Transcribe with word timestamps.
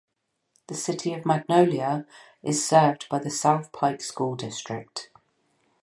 The 0.65 0.73
City 0.73 1.13
of 1.13 1.27
Magnolia 1.27 2.07
is 2.41 2.67
served 2.67 3.07
by 3.07 3.19
the 3.19 3.29
South 3.29 3.71
Pike 3.71 4.01
School 4.01 4.33
District. 4.33 5.11